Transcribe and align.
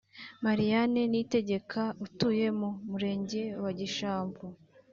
Mariane 0.45 0.99
Niyitegeka 1.11 1.81
utuye 2.05 2.45
mu 2.59 2.69
murenge 2.89 3.41
wa 3.63 3.71
Gishamvu 3.79 4.45